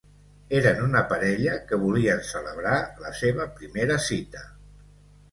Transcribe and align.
Eren 0.59 0.79
una 0.83 1.01
parella 1.09 1.51
que 1.71 1.77
volien 1.83 2.23
celebrar 2.29 2.77
la 3.03 3.11
seva 3.19 3.45
primera 3.59 3.99
cita. 4.07 4.41